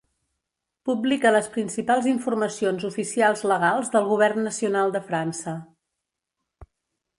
[0.89, 5.57] Publica les principals informacions oficials legals del govern nacional de França.